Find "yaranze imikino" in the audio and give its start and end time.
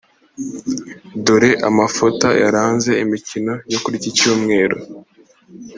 2.43-3.53